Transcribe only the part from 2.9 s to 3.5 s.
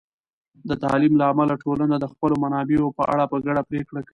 په اړه په